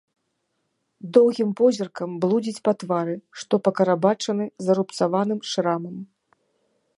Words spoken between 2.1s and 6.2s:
блудзіць па твары, што пакарабачаны зарубцаваным шрамам.